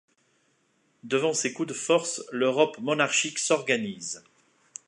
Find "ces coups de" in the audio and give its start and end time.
1.35-1.73